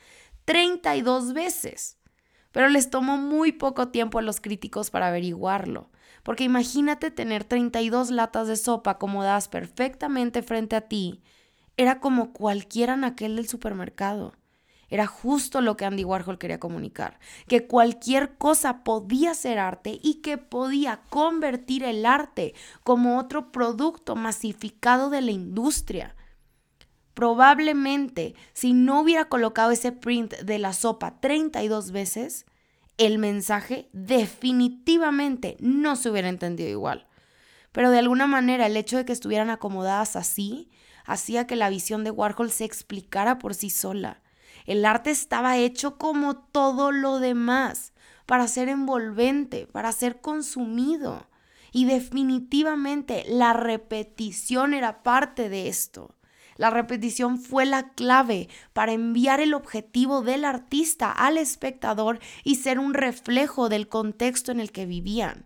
32 0.45 1.33
veces 1.33 1.96
pero 2.57 2.69
les 2.69 2.89
tomó 2.89 3.17
muy 3.17 3.51
poco 3.51 3.89
tiempo 3.89 4.17
a 4.17 4.23
los 4.23 4.41
críticos 4.41 4.89
para 4.89 5.09
averiguarlo. 5.09 5.91
Porque 6.23 6.43
imagínate 6.43 7.11
tener 7.11 7.43
32 7.43 8.09
latas 8.09 8.47
de 8.47 8.55
sopa 8.55 8.89
acomodadas 8.89 9.47
perfectamente 9.47 10.41
frente 10.41 10.75
a 10.75 10.81
ti. 10.81 11.21
Era 11.77 11.99
como 11.99 12.33
cualquier 12.33 12.89
anaquel 12.89 13.35
del 13.35 13.47
supermercado. 13.47 14.33
Era 14.89 15.05
justo 15.05 15.61
lo 15.61 15.77
que 15.77 15.85
Andy 15.85 16.03
Warhol 16.03 16.39
quería 16.39 16.59
comunicar, 16.59 17.19
que 17.47 17.67
cualquier 17.67 18.37
cosa 18.37 18.83
podía 18.83 19.35
ser 19.35 19.59
arte 19.59 19.99
y 20.01 20.15
que 20.21 20.39
podía 20.39 21.01
convertir 21.11 21.83
el 21.83 22.07
arte 22.07 22.55
como 22.81 23.19
otro 23.19 23.51
producto 23.51 24.15
masificado 24.15 25.11
de 25.11 25.21
la 25.21 25.29
industria. 25.29 26.15
Probablemente, 27.17 28.35
si 28.53 28.73
no 28.73 29.01
hubiera 29.01 29.25
colocado 29.25 29.71
ese 29.71 29.91
print 29.91 30.35
de 30.35 30.59
la 30.59 30.71
sopa 30.71 31.19
32 31.19 31.89
veces, 31.89 32.45
el 32.99 33.17
mensaje 33.17 33.89
definitivamente 33.91 35.57
no 35.59 35.95
se 35.95 36.11
hubiera 36.11 36.29
entendido 36.29 36.69
igual. 36.69 37.07
Pero 37.71 37.89
de 37.89 37.97
alguna 37.97 38.27
manera 38.27 38.67
el 38.67 38.77
hecho 38.77 38.97
de 38.97 39.05
que 39.05 39.13
estuvieran 39.13 39.49
acomodadas 39.49 40.15
así 40.15 40.69
hacía 41.05 41.47
que 41.47 41.55
la 41.55 41.71
visión 41.71 42.03
de 42.03 42.11
Warhol 42.11 42.51
se 42.51 42.65
explicara 42.65 43.39
por 43.39 43.55
sí 43.55 43.71
sola. 43.71 44.21
El 44.67 44.85
arte 44.85 45.09
estaba 45.09 45.57
hecho 45.57 45.97
como 45.97 46.37
todo 46.37 46.91
lo 46.91 47.17
demás, 47.17 47.93
para 48.27 48.47
ser 48.47 48.69
envolvente, 48.69 49.65
para 49.65 49.91
ser 49.91 50.21
consumido. 50.21 51.25
Y 51.71 51.85
definitivamente 51.85 53.25
la 53.27 53.53
repetición 53.53 54.75
era 54.75 55.01
parte 55.01 55.49
de 55.49 55.67
esto. 55.67 56.13
La 56.57 56.69
repetición 56.69 57.39
fue 57.39 57.65
la 57.65 57.89
clave 57.93 58.49
para 58.73 58.91
enviar 58.91 59.39
el 59.39 59.53
objetivo 59.53 60.21
del 60.21 60.43
artista 60.43 61.11
al 61.11 61.37
espectador 61.37 62.19
y 62.43 62.55
ser 62.55 62.79
un 62.79 62.93
reflejo 62.93 63.69
del 63.69 63.87
contexto 63.87 64.51
en 64.51 64.59
el 64.59 64.71
que 64.71 64.85
vivían. 64.85 65.45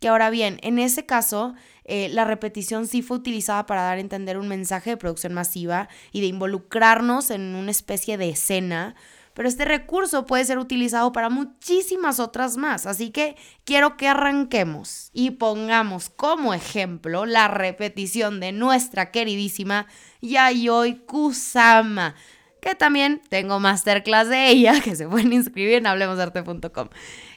Que 0.00 0.08
ahora 0.08 0.30
bien, 0.30 0.58
en 0.62 0.78
ese 0.78 1.06
caso, 1.06 1.54
eh, 1.84 2.08
la 2.10 2.24
repetición 2.24 2.86
sí 2.86 3.02
fue 3.02 3.16
utilizada 3.16 3.64
para 3.66 3.82
dar 3.82 3.96
a 3.96 4.00
entender 4.00 4.38
un 4.38 4.48
mensaje 4.48 4.90
de 4.90 4.96
producción 4.96 5.32
masiva 5.32 5.88
y 6.12 6.20
de 6.20 6.26
involucrarnos 6.26 7.30
en 7.30 7.54
una 7.54 7.70
especie 7.70 8.18
de 8.18 8.28
escena, 8.28 8.94
pero 9.36 9.50
este 9.50 9.66
recurso 9.66 10.24
puede 10.24 10.46
ser 10.46 10.58
utilizado 10.58 11.12
para 11.12 11.28
muchísimas 11.28 12.20
otras 12.20 12.56
más. 12.56 12.86
Así 12.86 13.10
que 13.10 13.36
quiero 13.64 13.98
que 13.98 14.08
arranquemos 14.08 15.10
y 15.12 15.32
pongamos 15.32 16.08
como 16.08 16.54
ejemplo 16.54 17.26
la 17.26 17.46
repetición 17.46 18.40
de 18.40 18.52
nuestra 18.52 19.10
queridísima 19.10 19.88
Yayoi 20.22 21.04
Kusama 21.04 22.14
que 22.62 22.74
también 22.74 23.20
tengo 23.28 23.60
masterclass 23.60 24.28
de 24.28 24.48
ella, 24.48 24.80
que 24.84 24.96
se 24.96 25.06
pueden 25.06 25.32
inscribir 25.32 25.74
en 25.74 25.86
hablemosarte.com. 25.86 26.88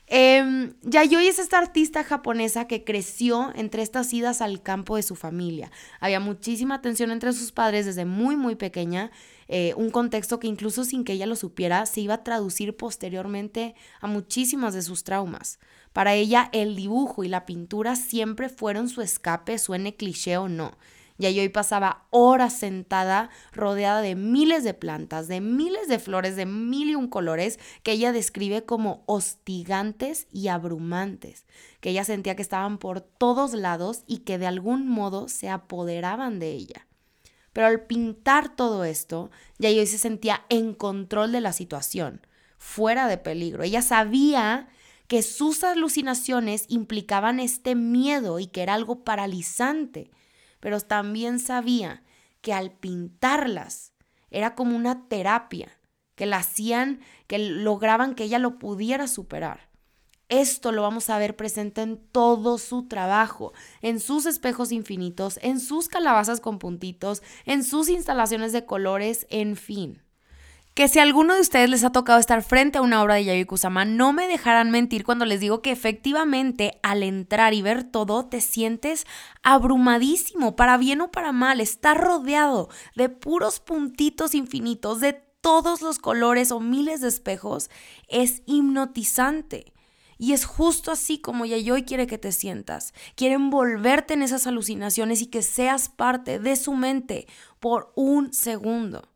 Eh, 0.08 0.74
Yayoi 0.82 1.27
es 1.27 1.38
esta 1.38 1.60
artista 1.60 2.03
japonesa 2.03 2.65
que 2.65 2.84
creció 2.84 3.51
entre 3.56 3.84
estas 3.84 4.12
idas 4.12 4.41
al 4.41 4.63
campo 4.63 4.96
de 4.96 5.03
su 5.03 5.15
familia. 5.15 5.70
Había 6.00 6.20
muchísima 6.20 6.82
tensión 6.82 7.12
entre 7.12 7.34
sus 7.34 7.51
padres 7.51 7.86
desde 7.86 8.06
muy, 8.06 8.38
muy 8.38 8.56
pequeña. 8.56 9.12
Eh, 9.51 9.74
un 9.75 9.89
contexto 9.89 10.39
que 10.39 10.48
incluso 10.48 10.86
sin 10.86 11.03
que 11.03 11.13
ella 11.13 11.25
lo 11.25 11.36
supiera 11.36 11.88
se 11.88 12.01
iba 12.01 12.13
a 12.13 12.24
traducir 12.24 12.77
posteriormente 12.77 13.74
a 14.00 14.06
muchísimas 14.06 14.75
de 14.75 14.84
sus 14.84 15.03
traumas. 15.03 15.60
Para 15.91 16.13
ella 16.13 16.50
el 16.53 16.75
dibujo 16.75 17.24
y 17.24 17.29
la 17.29 17.48
pintura 17.48 17.96
siempre 17.96 18.48
fueron 18.50 18.89
su 18.89 19.01
escape, 19.01 19.58
suene 19.58 19.96
cliché 19.96 20.38
o 20.38 20.48
no. 20.48 20.77
Yayoi 21.18 21.50
pasaba 21.50 22.06
horas 22.12 22.53
sentada 22.53 23.32
rodeada 23.51 24.01
de 24.01 24.15
miles 24.15 24.63
de 24.63 24.75
plantas, 24.75 25.27
de 25.27 25.41
miles 25.41 25.88
de 25.88 25.98
flores 25.98 26.36
de 26.36 26.46
mil 26.46 26.91
y 26.91 26.96
un 26.96 27.10
colores 27.10 27.60
que 27.82 27.91
ella 27.91 28.13
describe 28.13 28.63
como 28.63 29.03
hostigantes 29.08 30.27
y 30.32 30.48
abrumantes, 30.48 31.46
que 31.82 31.89
ella 31.89 32.06
sentía 32.06 32.36
que 32.36 32.44
estaban 32.44 32.77
por 32.77 33.01
todos 33.01 33.53
lados 33.53 34.03
y 34.06 34.20
que 34.20 34.38
de 34.38 34.48
algún 34.48 34.88
modo 34.88 35.27
se 35.27 35.50
apoderaban 35.50 36.39
de 36.39 36.51
ella. 36.51 36.88
Pero 37.53 37.68
al 37.68 37.86
pintar 37.86 38.56
todo 38.56 38.84
esto, 38.84 39.32
Yayoi 39.58 39.88
se 39.88 39.98
sentía 39.98 40.46
en 40.50 40.74
control 40.74 41.32
de 41.32 41.41
la 41.41 41.53
situación, 41.53 42.22
fuera 42.58 43.08
de 43.08 43.18
peligro. 43.18 43.63
Ella 43.63 43.82
sabía 43.82 44.70
que 45.08 45.24
sus 45.24 45.63
alucinaciones 45.63 46.65
implicaban 46.68 47.39
este 47.39 47.75
miedo 47.75 48.39
y 48.39 48.48
que 48.48 48.62
era 48.62 48.75
algo 48.75 49.03
paralizante 49.03 50.12
pero 50.60 50.82
también 50.82 51.39
sabía 51.39 52.03
que 52.41 52.53
al 52.53 52.72
pintarlas 52.72 53.94
era 54.29 54.56
como 54.56 54.75
una 54.75 55.08
terapia, 55.08 55.79
que 56.15 56.25
la 56.25 56.38
hacían, 56.38 57.00
que 57.27 57.39
lograban 57.39 58.13
que 58.13 58.25
ella 58.25 58.39
lo 58.39 58.60
pudiera 58.60 59.08
superar. 59.08 59.68
Esto 60.29 60.71
lo 60.71 60.83
vamos 60.83 61.09
a 61.09 61.17
ver 61.17 61.36
presente 61.36 61.81
en 61.81 61.98
todo 61.98 62.59
su 62.59 62.88
trabajo, 62.88 63.51
en 63.81 64.00
sus 64.00 64.27
espejos 64.27 64.71
infinitos, 64.71 65.39
en 65.41 65.59
sus 65.59 65.88
calabazas 65.88 66.39
con 66.39 66.59
puntitos, 66.59 67.24
en 67.45 67.63
sus 67.63 67.89
instalaciones 67.89 68.53
de 68.53 68.63
colores, 68.63 69.25
en 69.31 69.55
fin. 69.55 70.03
Que 70.75 70.88
si 70.88 71.00
a 71.00 71.01
alguno 71.01 71.33
de 71.33 71.41
ustedes 71.41 71.67
les 71.67 71.83
ha 71.83 71.91
tocado 71.91 72.19
estar 72.19 72.43
frente 72.43 72.77
a 72.77 72.81
una 72.83 73.01
obra 73.01 73.15
de 73.15 73.25
Yayoi 73.25 73.45
Kusama, 73.45 73.86
no 73.86 74.13
me 74.13 74.27
dejarán 74.27 74.69
mentir 74.69 75.03
cuando 75.03 75.25
les 75.25 75.39
digo 75.39 75.63
que 75.63 75.71
efectivamente 75.71 76.79
al 76.83 77.01
entrar 77.01 77.55
y 77.55 77.63
ver 77.63 77.83
todo 77.83 78.27
te 78.27 78.39
sientes 78.39 79.07
abrumadísimo, 79.41 80.55
para 80.55 80.77
bien 80.77 81.01
o 81.01 81.09
para 81.12 81.31
mal, 81.31 81.59
está 81.59 81.95
rodeado 81.95 82.69
de 82.95 83.09
puros 83.09 83.59
puntitos 83.59 84.36
infinitos, 84.36 85.00
de 85.00 85.13
todos 85.41 85.81
los 85.81 85.98
colores 85.98 86.51
o 86.51 86.59
miles 86.59 87.01
de 87.01 87.07
espejos, 87.07 87.71
es 88.07 88.43
hipnotizante. 88.45 89.74
Y 90.21 90.33
es 90.33 90.45
justo 90.45 90.91
así 90.91 91.19
como 91.19 91.45
Yayoi 91.45 91.85
quiere 91.85 92.05
que 92.05 92.17
te 92.17 92.33
sientas. 92.33 92.93
Quiere 93.15 93.35
envolverte 93.35 94.13
en 94.13 94.21
esas 94.21 94.45
alucinaciones 94.47 95.21
y 95.21 95.27
que 95.27 95.41
seas 95.41 95.88
parte 95.88 96.39
de 96.39 96.57
su 96.57 96.73
mente 96.73 97.25
por 97.59 97.93
un 97.95 98.33
segundo. 98.33 99.07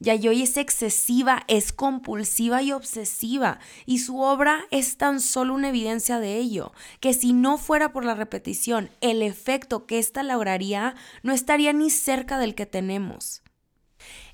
Yayoi 0.00 0.42
es 0.42 0.56
excesiva, 0.56 1.44
es 1.46 1.72
compulsiva 1.72 2.62
y 2.62 2.72
obsesiva, 2.72 3.60
y 3.86 3.98
su 3.98 4.20
obra 4.20 4.66
es 4.70 4.96
tan 4.96 5.20
solo 5.20 5.54
una 5.54 5.70
evidencia 5.70 6.20
de 6.20 6.36
ello, 6.36 6.72
que 7.00 7.14
si 7.14 7.32
no 7.32 7.56
fuera 7.56 7.92
por 7.92 8.04
la 8.04 8.14
repetición, 8.14 8.90
el 9.00 9.22
efecto 9.22 9.86
que 9.86 9.98
ésta 9.98 10.22
lograría 10.22 10.94
no 11.22 11.32
estaría 11.32 11.72
ni 11.72 11.88
cerca 11.88 12.38
del 12.38 12.54
que 12.54 12.66
tenemos. 12.66 13.42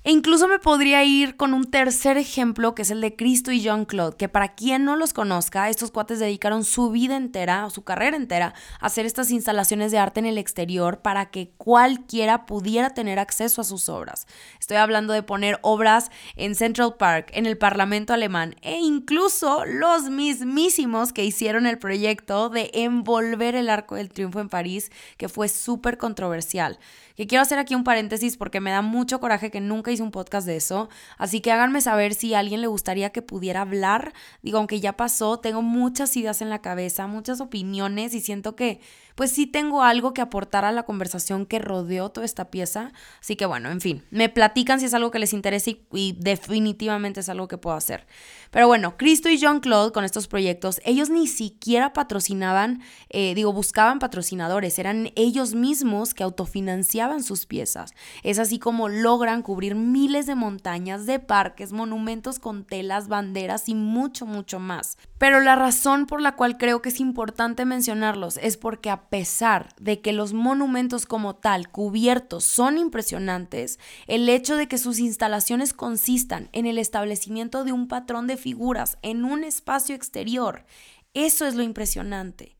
E 0.05 0.11
incluso 0.11 0.49
me 0.49 0.59
podría 0.59 1.05
ir 1.05 1.37
con 1.37 1.53
un 1.53 1.63
tercer 1.63 2.17
ejemplo, 2.17 2.75
que 2.75 2.81
es 2.81 2.91
el 2.91 2.99
de 2.99 3.15
Cristo 3.15 3.53
y 3.53 3.61
Jean-Claude, 3.61 4.17
que 4.17 4.27
para 4.27 4.53
quien 4.53 4.83
no 4.83 4.97
los 4.97 5.13
conozca, 5.13 5.69
estos 5.69 5.91
cuates 5.91 6.19
dedicaron 6.19 6.65
su 6.65 6.91
vida 6.91 7.15
entera, 7.15 7.65
o 7.65 7.69
su 7.69 7.85
carrera 7.85 8.17
entera, 8.17 8.53
a 8.81 8.87
hacer 8.87 9.05
estas 9.05 9.31
instalaciones 9.31 9.93
de 9.93 9.99
arte 9.99 10.19
en 10.19 10.25
el 10.25 10.37
exterior 10.37 11.01
para 11.01 11.27
que 11.27 11.51
cualquiera 11.55 12.45
pudiera 12.45 12.89
tener 12.89 13.17
acceso 13.17 13.61
a 13.61 13.63
sus 13.63 13.87
obras. 13.87 14.27
Estoy 14.59 14.75
hablando 14.75 15.13
de 15.13 15.23
poner 15.23 15.57
obras 15.61 16.11
en 16.35 16.55
Central 16.55 16.95
Park, 16.99 17.29
en 17.31 17.45
el 17.45 17.57
Parlamento 17.57 18.11
alemán, 18.11 18.57
e 18.61 18.79
incluso 18.79 19.63
los 19.63 20.09
mismísimos 20.09 21.13
que 21.13 21.23
hicieron 21.23 21.65
el 21.65 21.79
proyecto 21.79 22.49
de 22.49 22.71
envolver 22.73 23.55
el 23.55 23.69
Arco 23.69 23.95
del 23.95 24.09
Triunfo 24.09 24.41
en 24.41 24.49
París, 24.49 24.91
que 25.15 25.29
fue 25.29 25.47
súper 25.47 25.97
controversial. 25.97 26.77
Que 27.15 27.27
quiero 27.27 27.43
hacer 27.43 27.59
aquí 27.59 27.75
un 27.75 27.83
paréntesis 27.83 28.35
porque 28.35 28.59
me 28.59 28.71
da 28.71 28.81
mucho 28.81 29.19
coraje 29.19 29.51
que 29.51 29.61
nunca 29.61 29.92
hice 29.93 30.03
un 30.03 30.11
podcast 30.11 30.45
de 30.45 30.57
eso. 30.57 30.89
Así 31.17 31.41
que 31.41 31.51
háganme 31.51 31.81
saber 31.81 32.13
si 32.13 32.33
a 32.33 32.39
alguien 32.39 32.61
le 32.61 32.67
gustaría 32.67 33.11
que 33.11 33.21
pudiera 33.21 33.61
hablar. 33.61 34.13
Digo, 34.41 34.57
aunque 34.57 34.79
ya 34.79 34.97
pasó, 34.97 35.39
tengo 35.39 35.61
muchas 35.61 36.15
ideas 36.17 36.41
en 36.41 36.49
la 36.49 36.61
cabeza, 36.61 37.07
muchas 37.07 37.41
opiniones 37.41 38.13
y 38.13 38.21
siento 38.21 38.55
que 38.55 38.79
pues 39.15 39.31
sí 39.31 39.45
tengo 39.45 39.83
algo 39.83 40.13
que 40.13 40.21
aportar 40.21 40.65
a 40.65 40.71
la 40.71 40.83
conversación 40.83 41.45
que 41.45 41.59
rodeó 41.59 42.09
toda 42.09 42.25
esta 42.25 42.49
pieza. 42.49 42.91
Así 43.21 43.35
que 43.35 43.45
bueno, 43.45 43.69
en 43.69 43.81
fin, 43.81 44.03
me 44.09 44.29
platican 44.29 44.79
si 44.79 44.87
es 44.87 44.93
algo 44.93 45.11
que 45.11 45.19
les 45.19 45.33
interesa 45.33 45.71
y, 45.91 46.17
definitivamente 46.19 47.19
es 47.19 47.29
algo 47.29 47.47
que 47.47 47.57
puedo 47.57 47.75
hacer. 47.75 48.05
Pero 48.51 48.67
bueno, 48.67 48.97
Cristo 48.97 49.29
y 49.29 49.37
Jean-Claude 49.37 49.91
con 49.91 50.03
estos 50.03 50.27
proyectos, 50.27 50.79
ellos 50.83 51.09
ni 51.09 51.27
siquiera 51.27 51.93
patrocinaban, 51.93 52.81
eh, 53.09 53.33
digo, 53.35 53.53
buscaban 53.53 53.99
patrocinadores, 53.99 54.77
eran 54.79 55.11
ellos 55.15 55.53
mismos 55.53 56.13
que 56.13 56.23
autofinanciaban 56.23 57.23
sus 57.23 57.45
piezas. 57.45 57.93
Es 58.23 58.39
así 58.39 58.59
como 58.59 58.89
logran 58.89 59.41
cubrir 59.41 59.75
miles 59.91 60.25
de 60.25 60.35
montañas, 60.35 61.05
de 61.05 61.19
parques, 61.19 61.71
monumentos 61.71 62.39
con 62.39 62.63
telas, 62.65 63.07
banderas 63.07 63.69
y 63.69 63.75
mucho, 63.75 64.25
mucho 64.25 64.59
más. 64.59 64.97
Pero 65.17 65.39
la 65.39 65.55
razón 65.55 66.05
por 66.05 66.21
la 66.21 66.35
cual 66.35 66.57
creo 66.57 66.81
que 66.81 66.89
es 66.89 66.99
importante 66.99 67.65
mencionarlos 67.65 68.37
es 68.37 68.57
porque 68.57 68.89
a 68.89 69.09
pesar 69.09 69.73
de 69.79 70.01
que 70.01 70.13
los 70.13 70.33
monumentos 70.33 71.05
como 71.05 71.35
tal 71.35 71.69
cubiertos 71.69 72.43
son 72.43 72.77
impresionantes, 72.77 73.79
el 74.07 74.27
hecho 74.29 74.55
de 74.55 74.67
que 74.67 74.77
sus 74.77 74.99
instalaciones 74.99 75.73
consistan 75.73 76.49
en 76.51 76.65
el 76.65 76.77
establecimiento 76.77 77.63
de 77.63 77.71
un 77.71 77.87
patrón 77.87 78.27
de 78.27 78.37
figuras 78.37 78.97
en 79.01 79.25
un 79.25 79.43
espacio 79.43 79.95
exterior, 79.95 80.65
eso 81.13 81.45
es 81.45 81.55
lo 81.55 81.63
impresionante. 81.63 82.57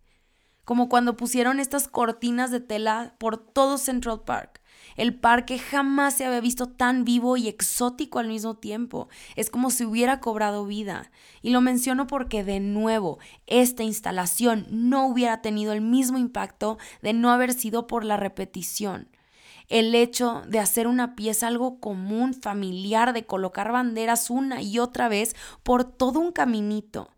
Como 0.63 0.87
cuando 0.87 1.17
pusieron 1.17 1.59
estas 1.59 1.87
cortinas 1.87 2.51
de 2.51 2.61
tela 2.61 3.15
por 3.17 3.37
todo 3.37 3.77
Central 3.77 4.21
Park. 4.25 4.61
El 4.95 5.15
parque 5.15 5.59
jamás 5.59 6.15
se 6.15 6.25
había 6.25 6.41
visto 6.41 6.67
tan 6.67 7.03
vivo 7.03 7.37
y 7.37 7.47
exótico 7.47 8.19
al 8.19 8.27
mismo 8.27 8.55
tiempo. 8.55 9.09
Es 9.35 9.49
como 9.49 9.71
si 9.71 9.85
hubiera 9.85 10.19
cobrado 10.19 10.65
vida. 10.65 11.11
Y 11.41 11.49
lo 11.49 11.61
menciono 11.61 12.07
porque 12.07 12.43
de 12.43 12.59
nuevo, 12.59 13.19
esta 13.47 13.83
instalación 13.83 14.67
no 14.69 15.07
hubiera 15.07 15.41
tenido 15.41 15.73
el 15.73 15.81
mismo 15.81 16.17
impacto 16.17 16.77
de 17.01 17.13
no 17.13 17.31
haber 17.31 17.53
sido 17.53 17.87
por 17.87 18.05
la 18.05 18.17
repetición. 18.17 19.09
El 19.69 19.95
hecho 19.95 20.43
de 20.47 20.59
hacer 20.59 20.87
una 20.87 21.15
pieza 21.15 21.47
algo 21.47 21.79
común, 21.79 22.33
familiar, 22.33 23.13
de 23.13 23.25
colocar 23.25 23.71
banderas 23.71 24.29
una 24.29 24.61
y 24.61 24.79
otra 24.79 25.07
vez 25.07 25.35
por 25.63 25.83
todo 25.85 26.19
un 26.19 26.31
caminito, 26.31 27.09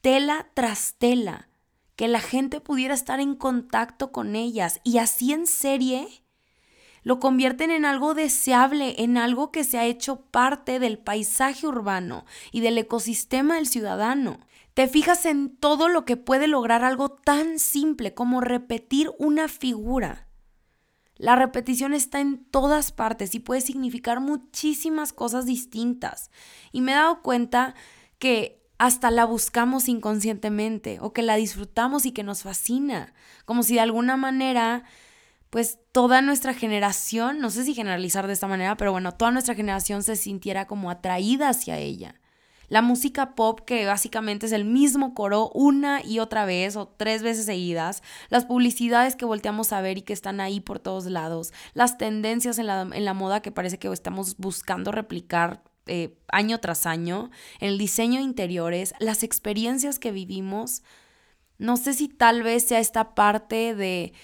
tela 0.00 0.48
tras 0.54 0.94
tela, 0.98 1.48
que 1.96 2.08
la 2.08 2.20
gente 2.20 2.60
pudiera 2.60 2.94
estar 2.94 3.20
en 3.20 3.34
contacto 3.34 4.12
con 4.12 4.36
ellas 4.36 4.80
y 4.84 4.98
así 4.98 5.32
en 5.32 5.46
serie 5.46 6.23
lo 7.04 7.20
convierten 7.20 7.70
en 7.70 7.84
algo 7.84 8.14
deseable, 8.14 8.96
en 8.98 9.16
algo 9.18 9.52
que 9.52 9.62
se 9.62 9.78
ha 9.78 9.84
hecho 9.84 10.22
parte 10.22 10.80
del 10.80 10.98
paisaje 10.98 11.66
urbano 11.66 12.24
y 12.50 12.60
del 12.60 12.78
ecosistema 12.78 13.56
del 13.56 13.68
ciudadano. 13.68 14.40
Te 14.72 14.88
fijas 14.88 15.26
en 15.26 15.56
todo 15.56 15.88
lo 15.88 16.04
que 16.04 16.16
puede 16.16 16.48
lograr 16.48 16.82
algo 16.82 17.10
tan 17.10 17.60
simple 17.60 18.14
como 18.14 18.40
repetir 18.40 19.12
una 19.18 19.46
figura. 19.48 20.26
La 21.16 21.36
repetición 21.36 21.94
está 21.94 22.20
en 22.20 22.44
todas 22.44 22.90
partes 22.90 23.34
y 23.36 23.38
puede 23.38 23.60
significar 23.60 24.18
muchísimas 24.18 25.12
cosas 25.12 25.46
distintas. 25.46 26.30
Y 26.72 26.80
me 26.80 26.92
he 26.92 26.96
dado 26.96 27.22
cuenta 27.22 27.74
que 28.18 28.64
hasta 28.78 29.10
la 29.10 29.24
buscamos 29.24 29.88
inconscientemente 29.88 30.98
o 31.00 31.12
que 31.12 31.22
la 31.22 31.36
disfrutamos 31.36 32.06
y 32.06 32.12
que 32.12 32.24
nos 32.24 32.42
fascina, 32.42 33.14
como 33.44 33.62
si 33.62 33.74
de 33.74 33.80
alguna 33.80 34.16
manera 34.16 34.84
pues 35.54 35.78
toda 35.92 36.20
nuestra 36.20 36.52
generación, 36.52 37.38
no 37.38 37.48
sé 37.48 37.62
si 37.62 37.74
generalizar 37.74 38.26
de 38.26 38.32
esta 38.32 38.48
manera, 38.48 38.76
pero 38.76 38.90
bueno, 38.90 39.12
toda 39.12 39.30
nuestra 39.30 39.54
generación 39.54 40.02
se 40.02 40.16
sintiera 40.16 40.66
como 40.66 40.90
atraída 40.90 41.48
hacia 41.48 41.78
ella. 41.78 42.20
La 42.66 42.82
música 42.82 43.36
pop, 43.36 43.60
que 43.60 43.86
básicamente 43.86 44.46
es 44.46 44.52
el 44.52 44.64
mismo 44.64 45.14
coro 45.14 45.50
una 45.54 46.04
y 46.04 46.18
otra 46.18 46.44
vez 46.44 46.74
o 46.74 46.88
tres 46.88 47.22
veces 47.22 47.46
seguidas, 47.46 48.02
las 48.30 48.46
publicidades 48.46 49.14
que 49.14 49.26
volteamos 49.26 49.72
a 49.72 49.80
ver 49.80 49.96
y 49.96 50.02
que 50.02 50.12
están 50.12 50.40
ahí 50.40 50.58
por 50.58 50.80
todos 50.80 51.04
lados, 51.04 51.52
las 51.72 51.98
tendencias 51.98 52.58
en 52.58 52.66
la, 52.66 52.88
en 52.92 53.04
la 53.04 53.14
moda 53.14 53.40
que 53.40 53.52
parece 53.52 53.78
que 53.78 53.86
estamos 53.92 54.36
buscando 54.38 54.90
replicar 54.90 55.62
eh, 55.86 56.18
año 56.32 56.58
tras 56.58 56.84
año, 56.84 57.30
el 57.60 57.78
diseño 57.78 58.18
de 58.18 58.24
interiores, 58.24 58.92
las 58.98 59.22
experiencias 59.22 60.00
que 60.00 60.10
vivimos. 60.10 60.82
No 61.58 61.76
sé 61.76 61.94
si 61.94 62.08
tal 62.08 62.42
vez 62.42 62.64
sea 62.64 62.80
esta 62.80 63.14
parte 63.14 63.76
de 63.76 64.14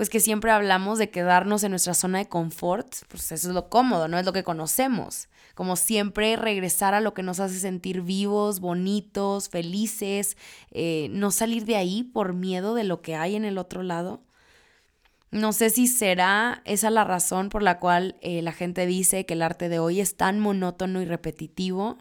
pues 0.00 0.08
que 0.08 0.20
siempre 0.20 0.50
hablamos 0.50 0.98
de 0.98 1.10
quedarnos 1.10 1.62
en 1.62 1.72
nuestra 1.72 1.92
zona 1.92 2.20
de 2.20 2.26
confort, 2.26 2.90
pues 3.08 3.32
eso 3.32 3.48
es 3.48 3.54
lo 3.54 3.68
cómodo, 3.68 4.08
no 4.08 4.18
es 4.18 4.24
lo 4.24 4.32
que 4.32 4.42
conocemos. 4.42 5.28
Como 5.54 5.76
siempre, 5.76 6.36
regresar 6.36 6.94
a 6.94 7.02
lo 7.02 7.12
que 7.12 7.22
nos 7.22 7.38
hace 7.38 7.58
sentir 7.58 8.00
vivos, 8.00 8.60
bonitos, 8.60 9.50
felices, 9.50 10.38
eh, 10.70 11.08
no 11.10 11.30
salir 11.30 11.66
de 11.66 11.76
ahí 11.76 12.02
por 12.02 12.32
miedo 12.32 12.74
de 12.74 12.84
lo 12.84 13.02
que 13.02 13.14
hay 13.14 13.36
en 13.36 13.44
el 13.44 13.58
otro 13.58 13.82
lado. 13.82 14.22
No 15.32 15.52
sé 15.52 15.68
si 15.68 15.86
será 15.86 16.62
esa 16.64 16.88
la 16.88 17.04
razón 17.04 17.50
por 17.50 17.62
la 17.62 17.78
cual 17.78 18.16
eh, 18.22 18.40
la 18.40 18.52
gente 18.52 18.86
dice 18.86 19.26
que 19.26 19.34
el 19.34 19.42
arte 19.42 19.68
de 19.68 19.80
hoy 19.80 20.00
es 20.00 20.16
tan 20.16 20.40
monótono 20.40 21.02
y 21.02 21.04
repetitivo. 21.04 21.98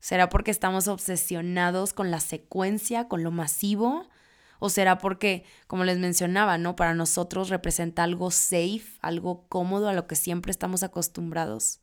¿Será 0.00 0.28
porque 0.28 0.50
estamos 0.50 0.88
obsesionados 0.88 1.92
con 1.92 2.10
la 2.10 2.18
secuencia, 2.18 3.06
con 3.06 3.22
lo 3.22 3.30
masivo? 3.30 4.08
¿O 4.64 4.68
será 4.68 4.98
porque, 4.98 5.42
como 5.66 5.82
les 5.82 5.98
mencionaba, 5.98 6.56
¿no? 6.56 6.76
Para 6.76 6.94
nosotros 6.94 7.48
representa 7.48 8.04
algo 8.04 8.30
safe, 8.30 8.84
algo 9.00 9.44
cómodo 9.48 9.88
a 9.88 9.92
lo 9.92 10.06
que 10.06 10.14
siempre 10.14 10.52
estamos 10.52 10.84
acostumbrados. 10.84 11.80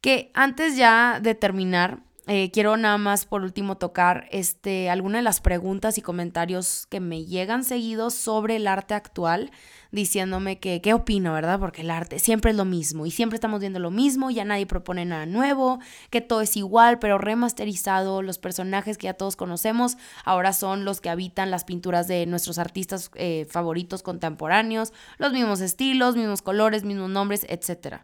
Que 0.00 0.30
antes 0.34 0.76
ya 0.76 1.18
de 1.20 1.34
terminar, 1.34 2.04
eh, 2.28 2.52
quiero 2.52 2.76
nada 2.76 2.96
más 2.96 3.26
por 3.26 3.42
último 3.42 3.76
tocar 3.76 4.28
este, 4.30 4.88
alguna 4.88 5.18
de 5.18 5.24
las 5.24 5.40
preguntas 5.40 5.98
y 5.98 6.00
comentarios 6.00 6.86
que 6.86 7.00
me 7.00 7.24
llegan 7.24 7.64
seguidos 7.64 8.14
sobre 8.14 8.54
el 8.54 8.68
arte 8.68 8.94
actual, 8.94 9.50
diciéndome 9.94 10.58
que 10.58 10.80
qué 10.80 10.92
opino, 10.92 11.32
¿verdad? 11.32 11.58
Porque 11.58 11.82
el 11.82 11.90
arte 11.90 12.18
siempre 12.18 12.50
es 12.50 12.56
lo 12.56 12.64
mismo 12.64 13.06
y 13.06 13.10
siempre 13.10 13.36
estamos 13.36 13.60
viendo 13.60 13.78
lo 13.78 13.90
mismo, 13.90 14.30
ya 14.30 14.44
nadie 14.44 14.66
propone 14.66 15.04
nada 15.04 15.26
nuevo, 15.26 15.78
que 16.10 16.20
todo 16.20 16.40
es 16.40 16.56
igual, 16.56 16.98
pero 16.98 17.18
remasterizado, 17.18 18.20
los 18.22 18.38
personajes 18.38 18.98
que 18.98 19.06
ya 19.06 19.14
todos 19.14 19.36
conocemos 19.36 19.96
ahora 20.24 20.52
son 20.52 20.84
los 20.84 21.00
que 21.00 21.10
habitan 21.10 21.50
las 21.50 21.64
pinturas 21.64 22.08
de 22.08 22.26
nuestros 22.26 22.58
artistas 22.58 23.10
eh, 23.14 23.46
favoritos 23.48 24.02
contemporáneos, 24.02 24.92
los 25.18 25.32
mismos 25.32 25.60
estilos, 25.60 26.16
mismos 26.16 26.42
colores, 26.42 26.84
mismos 26.84 27.10
nombres, 27.10 27.46
etc. 27.48 28.02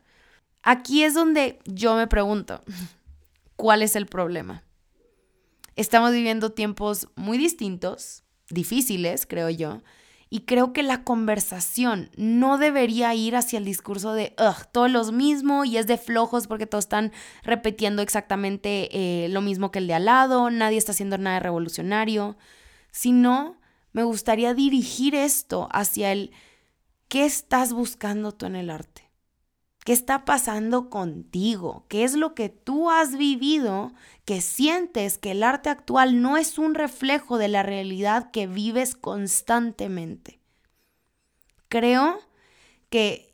Aquí 0.63 1.03
es 1.03 1.15
donde 1.15 1.59
yo 1.67 1.97
me 1.97 2.07
pregunto, 2.07 2.63
¿Cuál 3.61 3.83
es 3.83 3.95
el 3.95 4.07
problema? 4.07 4.65
Estamos 5.77 6.13
viviendo 6.13 6.51
tiempos 6.53 7.09
muy 7.15 7.37
distintos, 7.37 8.25
difíciles, 8.49 9.27
creo 9.27 9.51
yo, 9.51 9.83
y 10.33 10.43
creo 10.43 10.73
que 10.73 10.85
la 10.85 11.03
conversación 11.03 12.11
no 12.17 12.57
debería 12.57 13.13
ir 13.15 13.35
hacia 13.35 13.59
el 13.59 13.65
discurso 13.65 14.13
de, 14.13 14.35
ugh, 14.39 14.65
todos 14.71 14.89
los 14.89 15.11
mismo 15.11 15.65
y 15.65 15.77
es 15.77 15.89
de 15.89 15.99
flojos 15.99 16.47
porque 16.47 16.67
todos 16.67 16.85
están 16.85 17.13
repitiendo 17.43 18.01
exactamente 18.01 18.89
eh, 19.25 19.29
lo 19.29 19.41
mismo 19.41 19.73
que 19.73 19.81
el 19.81 19.89
de 19.89 19.95
al 19.95 20.05
lado, 20.05 20.51
nadie 20.51 20.79
está 20.79 20.93
haciendo 20.93 21.19
nada 21.19 21.41
revolucionario, 21.41 22.37
sino 22.93 23.61
me 23.93 24.05
gustaría 24.05 24.55
dirigir 24.55 25.17
esto 25.17 25.69
hacia 25.73 26.13
el, 26.13 26.31
¿qué 27.09 27.25
estás 27.25 27.73
buscando 27.73 28.31
tú 28.31 28.47
en 28.47 28.55
el 28.55 28.71
arte? 28.71 29.10
¿Qué 29.85 29.93
está 29.93 30.25
pasando 30.27 30.91
contigo? 30.91 31.87
¿Qué 31.89 32.05
es 32.05 32.15
lo 32.15 32.35
que 32.35 32.51
tú 32.51 32.91
has 32.91 33.17
vivido 33.17 33.93
que 34.27 34.43
sientes 34.43 35.17
que 35.17 35.31
el 35.31 35.43
arte 35.43 35.71
actual 35.71 36.21
no 36.21 36.37
es 36.37 36.59
un 36.59 36.75
reflejo 36.75 37.39
de 37.39 37.49
la 37.49 37.63
realidad 37.63 38.31
que 38.31 38.47
vives 38.47 38.95
constantemente? 38.95 40.39
Creo 41.69 42.21
que 42.91 43.31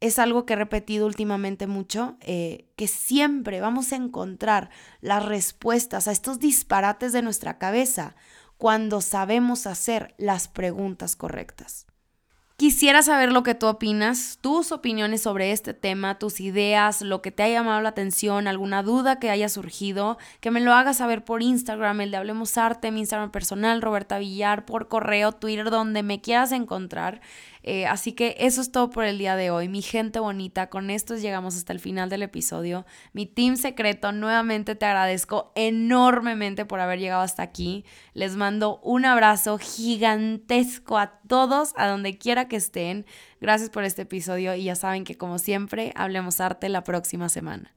es 0.00 0.18
algo 0.18 0.44
que 0.44 0.52
he 0.52 0.56
repetido 0.56 1.06
últimamente 1.06 1.66
mucho, 1.66 2.18
eh, 2.20 2.68
que 2.76 2.88
siempre 2.88 3.60
vamos 3.60 3.92
a 3.92 3.96
encontrar 3.96 4.68
las 5.00 5.24
respuestas 5.24 6.08
a 6.08 6.12
estos 6.12 6.38
disparates 6.38 7.12
de 7.12 7.22
nuestra 7.22 7.56
cabeza 7.56 8.16
cuando 8.58 9.00
sabemos 9.00 9.66
hacer 9.66 10.14
las 10.18 10.48
preguntas 10.48 11.16
correctas. 11.16 11.86
Quisiera 12.58 13.02
saber 13.02 13.32
lo 13.32 13.42
que 13.42 13.54
tú 13.54 13.66
opinas, 13.66 14.38
tus 14.40 14.72
opiniones 14.72 15.20
sobre 15.20 15.52
este 15.52 15.74
tema, 15.74 16.18
tus 16.18 16.40
ideas, 16.40 17.02
lo 17.02 17.20
que 17.20 17.30
te 17.30 17.42
ha 17.42 17.50
llamado 17.50 17.82
la 17.82 17.90
atención, 17.90 18.48
alguna 18.48 18.82
duda 18.82 19.18
que 19.18 19.28
haya 19.28 19.50
surgido, 19.50 20.16
que 20.40 20.50
me 20.50 20.60
lo 20.60 20.72
hagas 20.72 20.96
saber 20.96 21.22
por 21.22 21.42
Instagram, 21.42 22.00
el 22.00 22.10
de 22.12 22.16
Hablemos 22.16 22.56
Arte, 22.56 22.90
mi 22.90 23.00
Instagram 23.00 23.30
personal, 23.30 23.82
Roberta 23.82 24.18
Villar, 24.18 24.64
por 24.64 24.88
correo, 24.88 25.32
Twitter, 25.32 25.68
donde 25.68 26.02
me 26.02 26.22
quieras 26.22 26.50
encontrar. 26.50 27.20
Eh, 27.68 27.84
así 27.84 28.12
que 28.12 28.36
eso 28.38 28.60
es 28.60 28.70
todo 28.70 28.90
por 28.90 29.04
el 29.04 29.18
día 29.18 29.34
de 29.34 29.50
hoy. 29.50 29.68
Mi 29.68 29.82
gente 29.82 30.20
bonita, 30.20 30.70
con 30.70 30.88
esto 30.88 31.16
llegamos 31.16 31.56
hasta 31.56 31.72
el 31.72 31.80
final 31.80 32.08
del 32.08 32.22
episodio. 32.22 32.86
Mi 33.12 33.26
team 33.26 33.56
secreto, 33.56 34.12
nuevamente 34.12 34.76
te 34.76 34.86
agradezco 34.86 35.50
enormemente 35.56 36.64
por 36.64 36.78
haber 36.78 37.00
llegado 37.00 37.22
hasta 37.22 37.42
aquí. 37.42 37.84
Les 38.14 38.36
mando 38.36 38.78
un 38.84 39.04
abrazo 39.04 39.58
gigantesco 39.58 40.96
a 40.96 41.18
todos, 41.26 41.72
a 41.76 41.88
donde 41.88 42.16
quiera 42.16 42.46
que 42.46 42.54
estén. 42.54 43.04
Gracias 43.40 43.68
por 43.68 43.82
este 43.82 44.02
episodio 44.02 44.54
y 44.54 44.62
ya 44.62 44.76
saben 44.76 45.02
que 45.02 45.18
como 45.18 45.40
siempre, 45.40 45.92
hablemos 45.96 46.40
arte 46.40 46.68
la 46.68 46.84
próxima 46.84 47.28
semana. 47.28 47.74